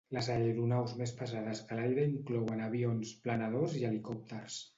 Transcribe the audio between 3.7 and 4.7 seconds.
i helicòpters.